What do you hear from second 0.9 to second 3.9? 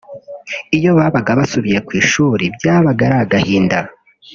babaga basubiye ku ishuli byabaga ari agahinda